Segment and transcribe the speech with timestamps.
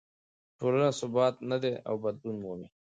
[0.59, 2.67] ټولنه ثابته نه ده او بدلون مومي.